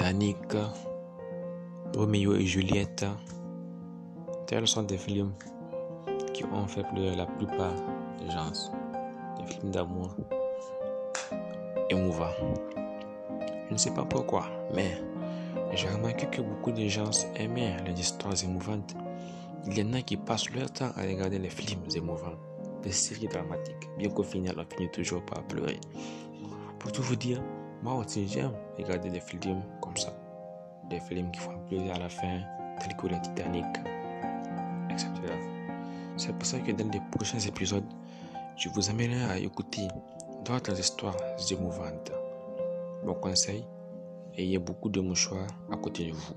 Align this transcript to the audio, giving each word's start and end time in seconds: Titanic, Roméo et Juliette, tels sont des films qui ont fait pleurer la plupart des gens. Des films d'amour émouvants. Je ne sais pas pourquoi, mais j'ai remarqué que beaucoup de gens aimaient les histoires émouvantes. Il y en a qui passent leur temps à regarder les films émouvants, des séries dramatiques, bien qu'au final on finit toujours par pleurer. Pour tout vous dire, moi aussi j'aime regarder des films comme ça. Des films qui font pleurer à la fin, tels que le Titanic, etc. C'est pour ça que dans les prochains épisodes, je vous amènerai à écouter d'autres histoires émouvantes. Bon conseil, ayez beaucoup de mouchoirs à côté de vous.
Titanic, 0.00 0.56
Roméo 1.94 2.34
et 2.34 2.46
Juliette, 2.46 3.04
tels 4.46 4.66
sont 4.66 4.84
des 4.84 4.96
films 4.96 5.34
qui 6.32 6.42
ont 6.44 6.66
fait 6.66 6.84
pleurer 6.84 7.14
la 7.16 7.26
plupart 7.26 7.74
des 8.18 8.30
gens. 8.30 8.50
Des 9.36 9.44
films 9.52 9.70
d'amour 9.70 10.16
émouvants. 11.90 12.32
Je 13.68 13.74
ne 13.74 13.76
sais 13.76 13.92
pas 13.92 14.06
pourquoi, 14.06 14.46
mais 14.74 15.02
j'ai 15.74 15.90
remarqué 15.90 16.24
que 16.28 16.40
beaucoup 16.40 16.72
de 16.72 16.86
gens 16.86 17.10
aimaient 17.36 17.76
les 17.84 18.00
histoires 18.00 18.42
émouvantes. 18.42 18.94
Il 19.66 19.76
y 19.76 19.82
en 19.82 19.92
a 19.92 20.00
qui 20.00 20.16
passent 20.16 20.48
leur 20.48 20.72
temps 20.72 20.92
à 20.96 21.02
regarder 21.02 21.38
les 21.38 21.50
films 21.50 21.84
émouvants, 21.94 22.38
des 22.82 22.92
séries 22.92 23.28
dramatiques, 23.28 23.90
bien 23.98 24.08
qu'au 24.08 24.22
final 24.22 24.54
on 24.56 24.74
finit 24.74 24.90
toujours 24.90 25.22
par 25.26 25.42
pleurer. 25.42 25.78
Pour 26.78 26.90
tout 26.90 27.02
vous 27.02 27.16
dire, 27.16 27.42
moi 27.82 27.94
aussi 27.94 28.28
j'aime 28.28 28.52
regarder 28.78 29.10
des 29.10 29.20
films 29.20 29.62
comme 29.80 29.96
ça. 29.96 30.12
Des 30.88 31.00
films 31.00 31.30
qui 31.30 31.40
font 31.40 31.58
pleurer 31.68 31.90
à 31.90 31.98
la 31.98 32.08
fin, 32.08 32.40
tels 32.80 32.96
que 32.96 33.06
le 33.06 33.20
Titanic, 33.20 33.66
etc. 34.90 35.10
C'est 36.16 36.32
pour 36.32 36.44
ça 36.46 36.58
que 36.58 36.72
dans 36.72 36.90
les 36.90 37.00
prochains 37.10 37.38
épisodes, 37.38 37.84
je 38.56 38.68
vous 38.68 38.90
amènerai 38.90 39.24
à 39.24 39.38
écouter 39.38 39.88
d'autres 40.44 40.78
histoires 40.78 41.16
émouvantes. 41.50 42.12
Bon 43.04 43.14
conseil, 43.14 43.64
ayez 44.36 44.58
beaucoup 44.58 44.90
de 44.90 45.00
mouchoirs 45.00 45.46
à 45.72 45.76
côté 45.76 46.06
de 46.06 46.12
vous. 46.12 46.34